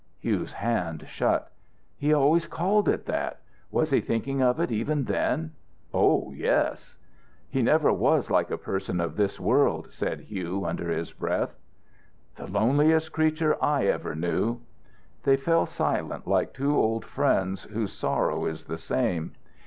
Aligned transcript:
Hugh's 0.19 0.53
hand 0.53 1.03
shut. 1.07 1.51
"He 1.95 2.11
always 2.11 2.47
called 2.47 2.89
it 2.89 3.05
that. 3.05 3.39
Was 3.69 3.91
he 3.91 4.01
thinking 4.01 4.41
of 4.41 4.59
it 4.59 4.71
even 4.71 5.03
then?" 5.05 5.51
"Oh 5.93 6.31
yes!" 6.33 6.95
"He 7.51 7.61
never 7.61 7.93
was 7.93 8.31
like 8.31 8.49
a 8.49 8.57
person 8.57 8.99
of 8.99 9.15
this 9.15 9.39
world," 9.39 9.91
said 9.91 10.21
Hugh, 10.21 10.65
under 10.65 10.89
his 10.89 11.13
breath. 11.13 11.53
"The 12.35 12.47
loneliest 12.49 13.11
creature 13.11 13.63
I 13.63 13.85
ever 13.85 14.15
knew." 14.15 14.61
They 15.21 15.37
fell 15.37 15.67
silent, 15.67 16.25
like 16.27 16.51
two 16.51 16.75
old 16.75 17.05
friends 17.05 17.65
whose 17.65 17.93
sorrow 17.93 18.47
is 18.47 18.65
the 18.65 18.79
same. 18.79 19.33